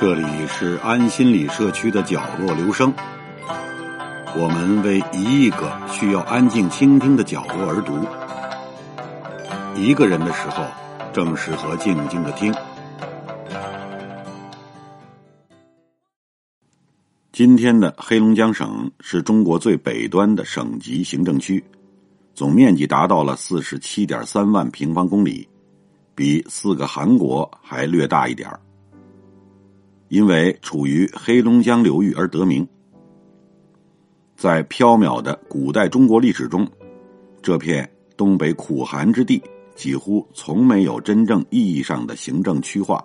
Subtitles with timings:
[0.00, 2.94] 这里是安心理社区的角落，留声。
[4.36, 8.06] 我们为一亿个需要安静倾听的角落而读。
[9.74, 10.64] 一个人的时候，
[11.12, 12.54] 正适合静静的听。
[17.32, 21.62] 今天的黑龙江省是中国最北端的省级行政区，
[22.34, 25.48] 总面积达到了四十七点三万平方公里，
[26.14, 28.60] 比四个韩国还略大一点儿。
[30.08, 32.66] 因为处于黑龙江流域而得名。
[34.36, 36.66] 在缥缈的古代中国历史中，
[37.42, 39.42] 这片东北苦寒之地
[39.74, 43.04] 几乎从没有真正意义上的行政区划。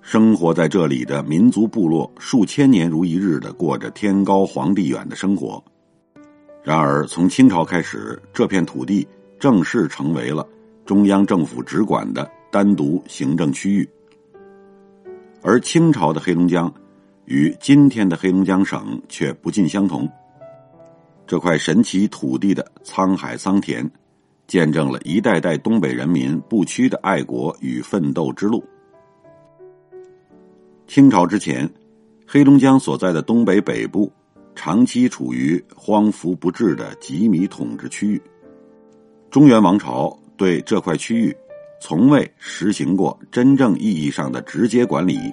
[0.00, 5.62] 生活在这里的民族部落数千年如一日的过着天高皇帝远的生活。
[6.62, 9.06] 然而，从清朝开始，这片土地
[9.38, 10.46] 正式成为了
[10.84, 13.88] 中央政府直管的单独行政区域。
[15.46, 16.72] 而清朝的黑龙江，
[17.26, 20.08] 与今天的黑龙江省却不尽相同。
[21.26, 23.88] 这块神奇土地的沧海桑田，
[24.46, 28.64] 见证了一代代东北人民不屈的爱国与奋斗之路。
[30.86, 31.70] 清朝之前，
[32.26, 34.10] 黑龙江所在的东北北部，
[34.54, 38.22] 长期处于荒芜不治的吉米统治区域。
[39.30, 41.36] 中原王朝对这块区域。
[41.86, 45.30] 从未实行过真正意义上的直接管理，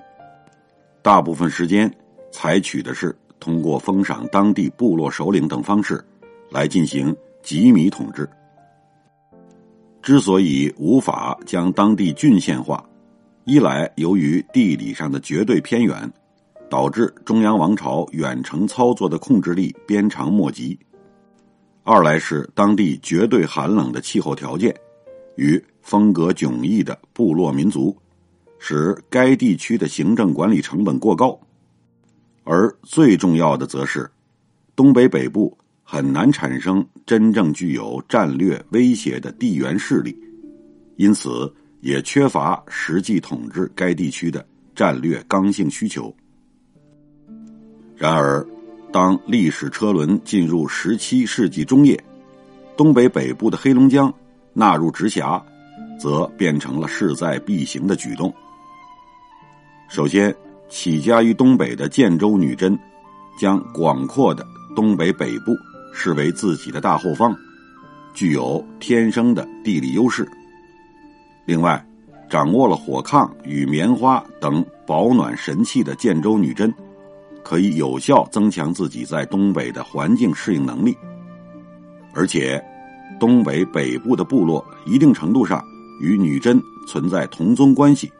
[1.01, 1.89] 大部分时间
[2.29, 6.03] 采取的是通过封赏当地部落首领等方式
[6.49, 8.29] 来进行吉米统治。
[10.01, 12.85] 之所以无法将当地郡县化，
[13.45, 16.11] 一来由于地理上的绝对偏远，
[16.69, 20.77] 导致中央王朝远程操作的控制力鞭长莫及；
[21.83, 24.75] 二来是当地绝对寒冷的气候条件。
[25.37, 27.95] 与风格迥异的部落民族，
[28.59, 31.37] 使该地区的行政管理成本过高，
[32.43, 34.09] 而最重要的则是，
[34.75, 40.17] 东北北部很难产生真正具有战略威胁的地缘势力，
[40.95, 46.15] 因此也缺乏实际统治该地区的战略刚性需求。
[47.97, 48.45] 然而，
[48.91, 52.01] 当历史车轮进入十七世纪中叶，
[52.77, 54.13] 东北北部的黑龙江。
[54.53, 55.41] 纳入直辖，
[56.01, 58.33] 则变成了势在必行的举动。
[59.87, 60.35] 首先，
[60.67, 62.77] 起家于东北的建州女真，
[63.39, 64.43] 将广阔的
[64.75, 65.55] 东北北部
[65.93, 67.35] 视为自己的大后方，
[68.15, 70.27] 具有天生的地理优势。
[71.45, 71.85] 另外，
[72.27, 76.73] 掌握了火炕与棉花等保暖神器的建州女真，
[77.43, 80.97] 可以有效增强自己在东北的环境适应能力，
[82.11, 82.59] 而且。
[83.19, 85.63] 东北北部的部落，一定程度上
[86.01, 88.11] 与女真存在同宗关系，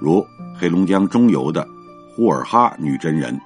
[0.00, 0.24] 如
[0.58, 1.66] 黑龙江中游的
[2.14, 3.38] 呼尔哈女真人。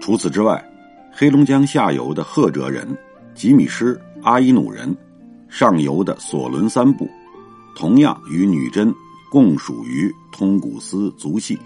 [0.00, 0.64] 除此之外，
[1.12, 2.96] 黑龙江下游的赫哲人、
[3.34, 4.96] 吉米施、阿依努人，
[5.48, 7.08] 上游的索伦三部，
[7.76, 8.94] 同样与女真
[9.30, 11.58] 共属于通古斯族系，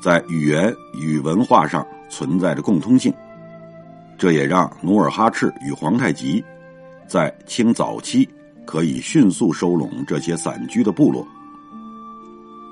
[0.00, 3.12] 在语言与文化上存在着共通性。
[4.18, 6.42] 这也让努尔哈赤与皇太极
[7.06, 8.26] 在清早期
[8.66, 11.26] 可以迅速收拢这些散居的部落。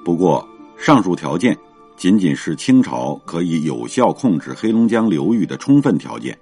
[0.05, 0.47] 不过，
[0.77, 1.57] 上述条件
[1.97, 6.37] 仅仅是清朝可以有效控制黑龙江流域的充分条件，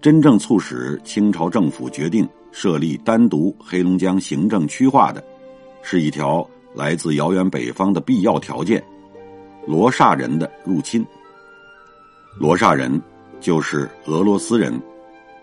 [0.00, 5.22] 真正促使清朝政府决定设立单独黑龙江行政区划的，
[5.82, 6.44] 是一条
[6.74, 8.82] 来自遥远北方的必要条件——
[9.68, 11.06] 罗刹人的入侵。
[12.38, 13.00] 罗刹人。
[13.42, 14.80] 就是俄罗斯人，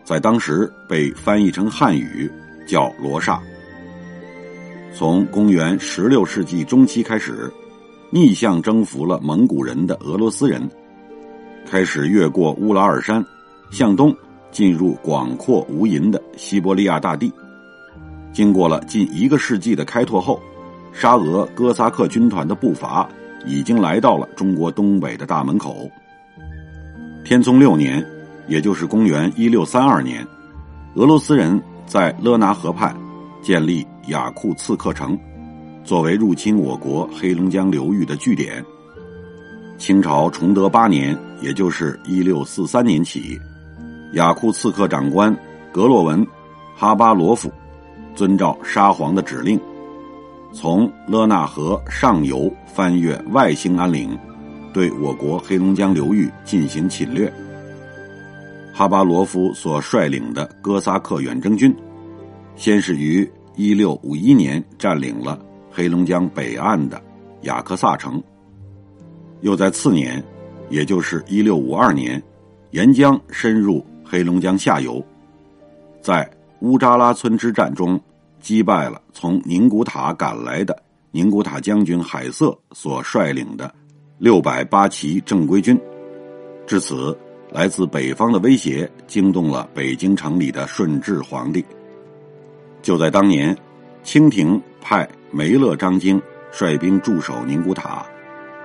[0.06, 2.32] 在当时被翻译成汉语
[2.70, 3.42] 叫罗刹。
[4.94, 7.52] 从公元十六世纪中期开始，
[8.12, 10.70] 逆向征服了蒙古人的俄罗斯人，
[11.68, 13.26] 开始越过乌拉尔山，
[13.72, 14.16] 向东
[14.52, 17.34] 进入广阔无垠的西伯利亚大地。
[18.32, 20.40] 经过了近一个世纪的开拓后，
[20.94, 23.10] 沙俄哥萨克军团的步伐
[23.48, 25.90] 已经来到了中国东北的大门口。
[27.26, 28.06] 天聪六年，
[28.48, 30.26] 也就是公元一六三二年，
[30.96, 32.96] 俄罗斯人在勒拿河畔
[33.42, 35.18] 建立雅库茨克城，
[35.84, 38.64] 作为入侵我国黑龙江流域的据点。
[39.80, 43.40] 清朝崇德八年，也就是一六四三年起，
[44.14, 45.36] 雅库茨克长官
[45.72, 46.24] 格洛文·
[46.76, 47.52] 哈巴罗夫
[48.14, 49.60] 遵照沙皇的指令，
[50.54, 54.16] 从勒纳河上游翻越外兴安岭。
[54.72, 57.34] 对我国黑龙江流域进行侵略。
[58.80, 61.76] 哈巴罗夫所率领的哥萨克远征军，
[62.56, 65.38] 先是于一六五一年占领了
[65.70, 67.02] 黑龙江北岸的
[67.42, 68.24] 雅克萨城。
[69.42, 70.24] 又在次年，
[70.70, 72.24] 也就是一六五二年，
[72.72, 75.06] 沿江深入黑龙江下游，
[76.02, 76.26] 在
[76.62, 78.00] 乌扎拉村之战中
[78.40, 80.82] 击败了从宁古塔赶来的
[81.12, 83.76] 宁古塔将军海瑟所率领的
[84.20, 85.78] 六百八旗正规军。
[86.66, 87.14] 至此，
[87.52, 91.66] 来自北方的威胁惊动了北京城里的顺治皇帝。
[92.82, 93.56] 就在当年，
[94.04, 98.06] 清廷派梅勒张京率兵驻守宁古塔。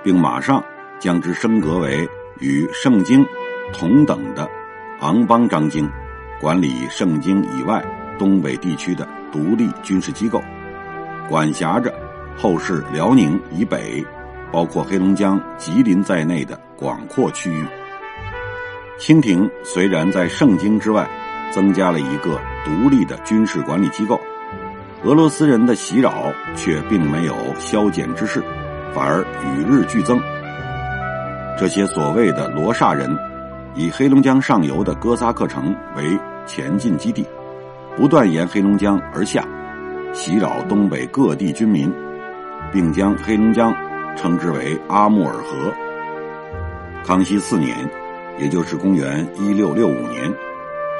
[0.05, 0.63] 并马上
[1.01, 2.07] 将之升格为
[2.39, 3.25] 与盛京
[3.73, 4.47] 同等的
[5.01, 5.91] 昂邦张京，
[6.39, 7.83] 管理盛京以外
[8.19, 10.43] 东北地区的独立军事机构，
[11.27, 11.91] 管辖着
[12.37, 14.05] 后世辽宁以北，
[14.53, 17.65] 包括黑龙江、吉林在内的广阔区域。
[18.99, 21.08] 清廷虽然在盛京之外
[21.52, 24.20] 增加了一个独立的军事管理机构，
[25.02, 28.43] 俄罗斯人的袭扰却并没有消减之势。
[28.94, 30.20] 反而与日俱增。
[31.58, 33.11] 这些所谓的罗刹人，
[33.75, 37.26] 以黑龙江上游的哥萨克城为前进基地，
[37.96, 39.44] 不断沿黑龙江而下，
[40.12, 41.93] 袭扰东北各地军民，
[42.73, 43.75] 并将黑龙江
[44.17, 45.73] 称之为阿穆尔河。
[47.05, 47.76] 康熙四年，
[48.39, 50.33] 也就是公元一六六五年，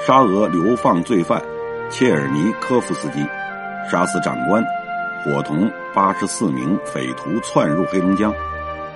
[0.07, 1.43] 沙俄流放罪犯
[1.91, 3.25] 切尔尼科夫斯基，
[3.91, 4.65] 杀死长官。
[5.25, 8.33] 伙同八十四名匪徒窜入黑龙江，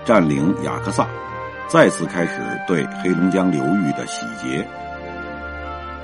[0.04, 1.08] 占领雅克萨，
[1.66, 2.32] 再次开始
[2.66, 4.66] 对黑龙江流域的洗劫。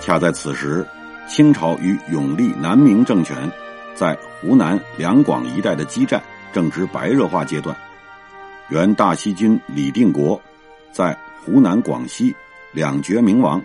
[0.00, 0.86] 恰在此时，
[1.28, 3.36] 清朝与永历南明政权
[3.94, 6.22] 在湖南两广一带的激战
[6.52, 7.76] 正值白热化阶段。
[8.70, 10.40] 原大西军李定国
[10.90, 12.34] 在湖南、广西
[12.72, 13.62] 两绝明王，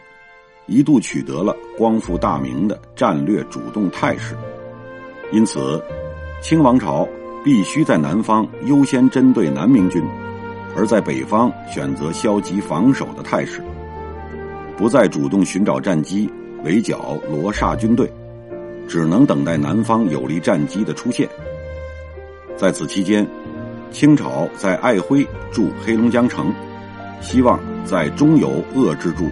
[0.66, 4.36] 一度取得了光复大明的战略主动态势，
[5.32, 5.82] 因此。
[6.42, 7.06] 清王朝
[7.44, 10.02] 必须在南方优先针对南明军，
[10.74, 13.62] 而在北方选择消极防守的态势，
[14.78, 16.32] 不再主动寻找战机
[16.64, 18.10] 围剿罗刹军队，
[18.88, 21.28] 只能等待南方有利战机的出现。
[22.56, 23.28] 在此期间，
[23.92, 26.54] 清朝在爱辉驻黑龙江城，
[27.22, 29.30] 希望在中游遏制住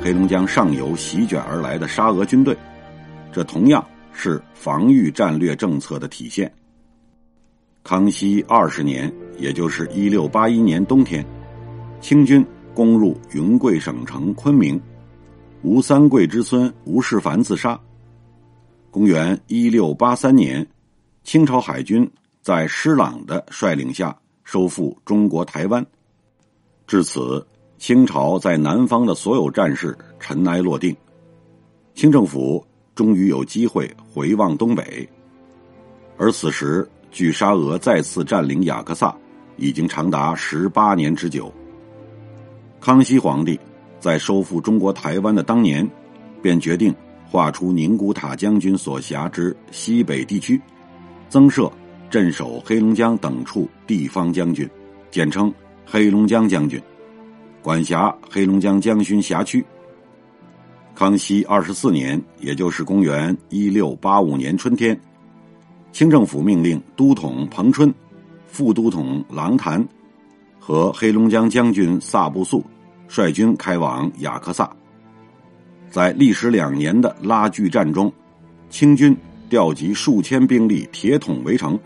[0.00, 2.56] 黑龙江上游席卷而来的沙俄军队，
[3.32, 3.84] 这同样。
[4.18, 6.50] 是防御战略政策的体现。
[7.84, 11.22] 康熙二十年，也就是一六八一年冬天，
[12.00, 12.42] 清军
[12.72, 14.80] 攻入云贵省城昆明，
[15.60, 17.78] 吴三桂之孙吴世凡自杀。
[18.90, 20.66] 公元一六八三年，
[21.22, 22.10] 清朝海军
[22.40, 25.86] 在施琅的率领下收复中国台湾。
[26.86, 27.44] 至此，
[27.78, 30.96] 清朝在南方的所有战事尘埃落定，
[31.94, 32.64] 清政府。
[32.94, 35.06] 终于有机会回望东北，
[36.16, 39.14] 而此时距沙俄再次占领雅克萨
[39.58, 41.52] 已经长达十八年之久。
[42.80, 43.60] 康熙皇帝
[44.00, 45.86] 在收复中国台湾的当年，
[46.40, 46.94] 便决定
[47.30, 50.58] 划出宁古塔将军所辖之西北地区，
[51.28, 51.70] 增设
[52.08, 54.66] 镇守黑龙江等处地方将军，
[55.10, 55.52] 简称
[55.88, 56.82] 黑龙江将军，
[57.62, 59.64] 管辖黑龙江将军辖区。
[60.96, 65.00] 康熙二十四年，也就是公元一六八五年春天，
[65.92, 67.94] 清政府命令都统彭春、
[68.48, 69.86] 副都统郎谭
[70.58, 72.64] 和黑龙江将军萨布素
[73.06, 74.68] 率军开往雅克萨。
[75.88, 78.12] 在历时两年的拉锯战中，
[78.68, 79.16] 清军
[79.48, 81.78] 调集数千兵力铁桶围城，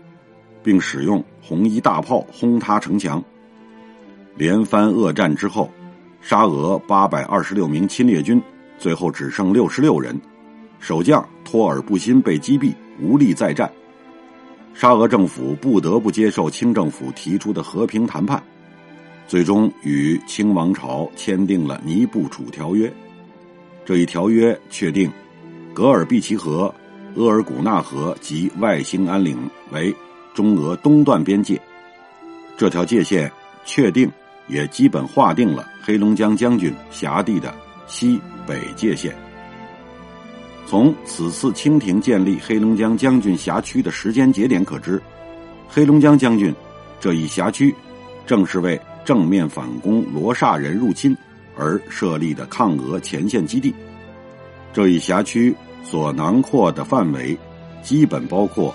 [0.63, 3.23] 并使用红衣大炮轰塌城墙。
[4.35, 5.69] 连番恶战之后，
[6.21, 8.41] 沙俄八百二十六名侵略军。
[8.77, 10.19] 最后只剩六十六人，
[10.79, 13.71] 守将托尔布辛被击毙，无力再战。
[14.73, 18.41] 沙俄政府不得不接受清政府提出的和平谈判，
[19.27, 22.87] 最终与清王朝签订了《尼布楚条约》。
[23.85, 25.11] 这一条约确定，
[25.75, 26.73] 格尔毕齐河、
[27.13, 29.37] 额尔古纳河及外兴安岭
[29.71, 29.93] 为
[30.33, 31.61] 中俄东段边界。
[32.57, 33.31] 这条界限
[33.63, 34.11] 确定，
[34.47, 37.53] 也基本划定了黑龙江将军辖地的。
[37.87, 39.13] 西北界限。
[40.65, 45.01] 从此次清廷建立黑龙江将军辖区的时间节点可知，
[45.67, 46.55] 黑龙江将军
[47.01, 47.75] 这一辖区
[48.25, 51.13] 正是为正面反攻罗刹人入侵
[51.57, 53.75] 而设立的抗俄前线基地。
[54.71, 57.37] 这一辖区所囊括的范围，
[57.83, 58.73] 基本包括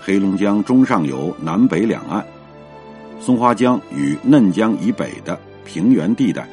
[0.00, 2.26] 黑龙江中上游南北两岸、
[3.20, 6.48] 松花江与嫩江以北的平原地带。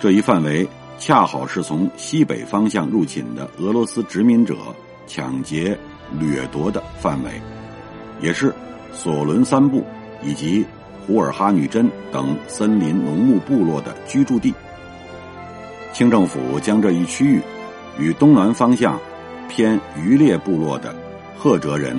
[0.00, 0.68] 这一范围。
[0.98, 4.56] 恰好是从西北方向入侵的俄罗斯殖民者
[5.06, 5.78] 抢劫、
[6.18, 7.30] 掠夺的范围，
[8.18, 8.50] 也是
[8.94, 9.84] 索伦三部
[10.22, 10.64] 以及
[11.06, 14.54] 胡尔哈女真等森林农牧部落的居住地。
[15.92, 17.42] 清政府将这一区域
[17.98, 18.98] 与东南方向
[19.50, 20.96] 偏渔猎部落的
[21.36, 21.94] 赫哲人、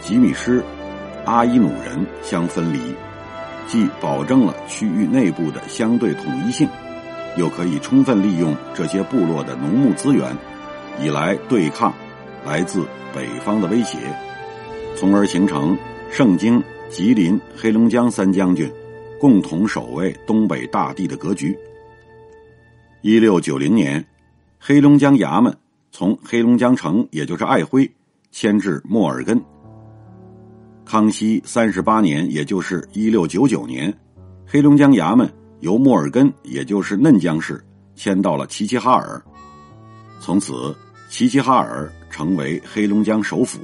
[0.00, 0.64] 吉米施、
[1.24, 2.78] 阿伊努人相分离，
[3.66, 6.68] 既保证了区域内部的相对统一性，
[7.36, 10.36] 又可以充分利用这些部落的农牧资源，
[11.00, 11.92] 以来对抗
[12.44, 13.98] 来自北方的威胁，
[14.96, 15.76] 从而形成
[16.10, 18.70] 盛京、吉林、黑龙江三将军
[19.18, 21.56] 共同守卫东北大地的格局。
[23.00, 24.04] 一六九零年，
[24.58, 25.56] 黑龙江衙门
[25.90, 27.90] 从黑龙江城，也就是爱辉，
[28.30, 29.42] 迁至莫尔根。
[30.84, 33.92] 康熙三十八年，也就是一六九九年，
[34.46, 37.62] 黑龙江衙门由莫尔根，也就是嫩江市，
[37.94, 39.22] 迁到了齐齐哈尔。
[40.20, 40.74] 从此，
[41.08, 43.58] 齐齐哈尔成为黑龙江首府，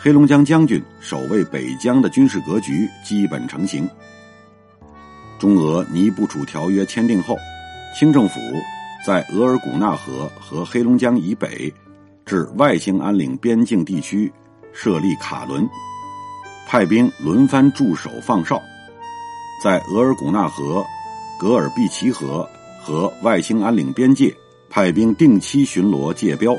[0.00, 3.88] 黑龙江将军守卫北疆的军事格局基本成型。
[5.38, 7.36] 中俄尼布楚条约签订后。
[7.96, 8.40] 清政府
[9.06, 11.72] 在额尔古纳河和黑龙江以北
[12.26, 14.32] 至外兴安岭边境地区
[14.72, 15.64] 设立卡伦，
[16.66, 18.60] 派兵轮番驻守放哨，
[19.62, 20.84] 在额尔古纳河、
[21.38, 22.48] 格尔毕齐河
[22.82, 24.34] 和外兴安岭边界
[24.68, 26.56] 派兵定期巡逻界标。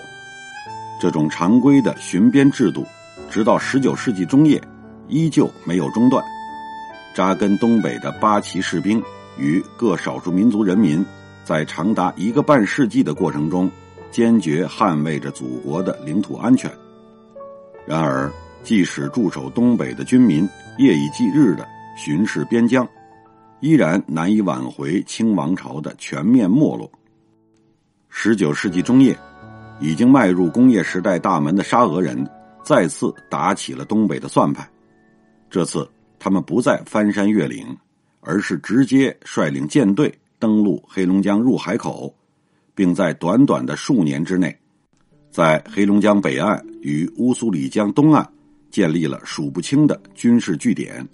[1.00, 2.86] 这种常规的巡边制度，
[3.30, 4.62] 直到十九世纪中叶
[5.08, 6.24] 依旧没有中断。
[7.14, 9.02] 扎根东北的八旗士兵
[9.38, 11.06] 与各少数民族人民。
[11.44, 13.70] 在长达一个半世纪的过程中，
[14.10, 16.72] 坚决捍卫着祖国的领土安全。
[17.86, 18.32] 然而，
[18.64, 20.48] 即使驻守东北的军民
[20.78, 22.88] 夜以继日的巡视边疆，
[23.60, 26.92] 依然难以挽回清王朝的全面没落。
[28.10, 29.18] 十九世纪中叶，
[29.80, 32.28] 已经迈入工业时代大门的沙俄人
[32.64, 34.68] 再次打起了东北的算盘。
[35.50, 37.66] 这次，他们不再翻山越岭，
[38.22, 40.14] 而是直接率领舰队。
[40.38, 42.14] 登陆黑龙江入海口，
[42.76, 44.56] 并在短短的数年之内，
[45.32, 48.30] 在黑龙江北岸与乌苏里江东岸
[48.76, 51.08] 建立了数不清的军事据点，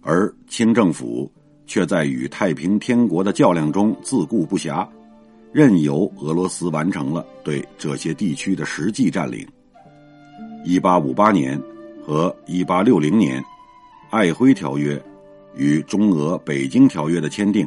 [0.00, 1.28] 而清政府
[1.66, 4.88] 却在与太平天国的较量中自顾不暇，
[5.52, 9.44] 任由俄罗斯完成了对这些地区的实际占领。
[10.64, 11.60] 一八五八年
[12.00, 13.42] 和一八六零年，
[14.10, 14.96] 《爱辉条约》
[15.56, 17.66] 与中俄《北京条约》的签订。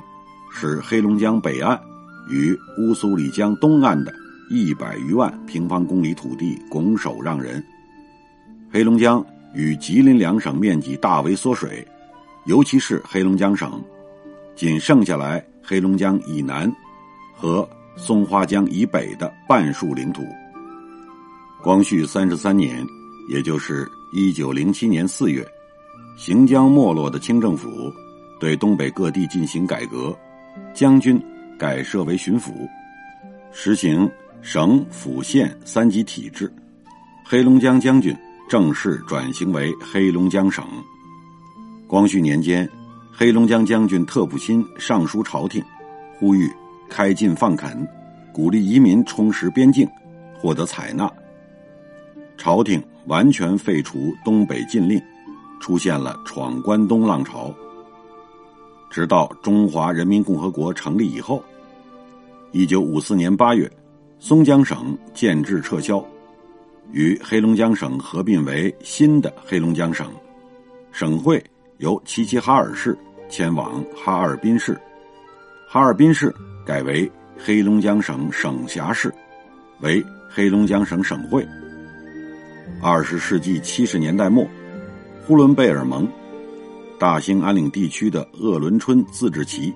[0.57, 1.77] 使黑龙江北岸
[2.29, 4.13] 与乌苏里江东岸的
[4.49, 7.61] 一百余万平方公里土地拱手让人，
[8.71, 11.85] 黑龙江与吉林两省面积大为缩水，
[12.45, 13.81] 尤其是黑龙江省，
[14.55, 16.71] 仅剩下来黑龙江以南
[17.33, 20.23] 和松花江以北的半数领土。
[21.63, 22.85] 光绪三十三年，
[23.29, 25.45] 也就是一九零七年四月，
[26.17, 27.91] 行将没落的清政府
[28.39, 30.15] 对东北各地进行改革。
[30.73, 31.21] 将军
[31.57, 32.51] 改设为巡抚，
[33.51, 34.09] 实行
[34.41, 36.51] 省府县三级体制。
[37.25, 38.15] 黑龙江将军
[38.47, 40.63] 正式转型为黑龙江省。
[41.87, 42.69] 光绪年间，
[43.11, 45.63] 黑龙江将军特普钦上书朝廷，
[46.19, 46.51] 呼吁
[46.89, 47.87] 开禁放垦，
[48.33, 49.87] 鼓励移民充实边境，
[50.37, 51.11] 获得采纳。
[52.37, 55.01] 朝廷完全废除东北禁令，
[55.59, 57.53] 出现了闯关东浪潮。
[58.89, 61.43] 直到中华人民共和国成立以后，
[62.51, 63.69] 一九五四年八月，
[64.19, 66.03] 松江省建制撤销，
[66.91, 70.11] 与黑龙江省合并为新的黑龙江省，
[70.91, 71.43] 省会
[71.77, 72.97] 由齐齐哈尔市
[73.29, 74.79] 迁往哈尔滨市，
[75.67, 76.33] 哈尔滨市
[76.65, 79.13] 改为黑龙江省省辖市，
[79.81, 81.45] 为黑龙江省省会。
[82.81, 84.47] 二十世纪七十年代末，
[85.25, 86.07] 呼伦贝尔盟。
[86.97, 89.73] 大兴安岭地区的鄂伦春自治旗、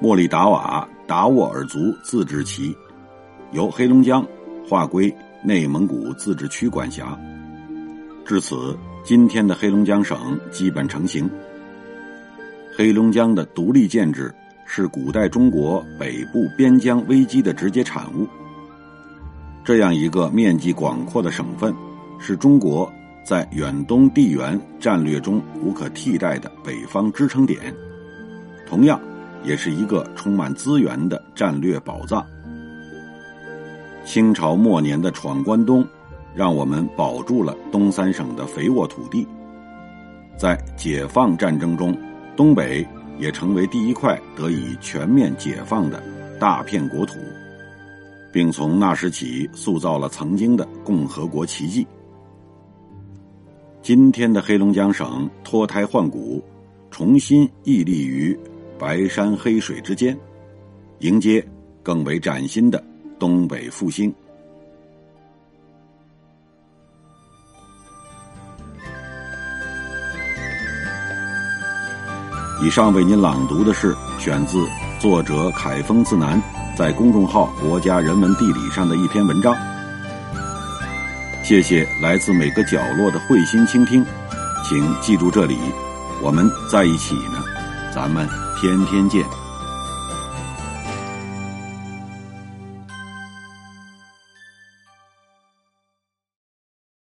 [0.00, 2.74] 莫里达瓦达斡尔族自治旗，
[3.52, 4.26] 由黑龙江
[4.66, 5.14] 划归
[5.46, 7.16] 内蒙古自治区管辖。
[8.24, 11.30] 至此，今天的黑龙江省基本成型。
[12.76, 14.34] 黑龙江的独立建制
[14.64, 18.26] 是古代中国北部边疆危机的直接产物。
[19.64, 21.72] 这样一个面积广阔的省份，
[22.18, 22.92] 是中国。
[23.24, 27.74] 在远东地缘战略中无可替代的北方支撑点，
[28.68, 29.00] 同样
[29.42, 32.24] 也是一个充满资源的战略宝藏。
[34.06, 35.84] 清朝末年的闯关东，
[36.32, 39.26] 让我们保住了东三省的肥沃土地。
[40.38, 41.94] 在解放战争中，
[42.36, 42.86] 东北
[43.18, 46.00] 也成为第一块得以全面解放的
[46.38, 47.14] 大片国土，
[48.32, 51.84] 并从那时起塑造了曾经的共和国奇迹。
[53.82, 56.40] 今天的黑龙江省脱胎换骨，
[56.92, 58.38] 重新屹立于
[58.78, 60.16] 白山黑水之间，
[61.00, 61.44] 迎接
[61.82, 62.82] 更为崭新的
[63.18, 64.14] 东北复兴。
[72.62, 74.66] 以上为您朗读的是选自
[74.98, 76.42] 作者凯风自南
[76.74, 79.54] 在公众号“国家人文地理”上的一篇文章。
[81.44, 84.04] 谢谢来自每个角落的慧心倾听，
[84.64, 85.56] 请记住这里，
[86.22, 87.44] 我们在一起呢，
[87.94, 88.26] 咱们
[88.60, 89.45] 天天见。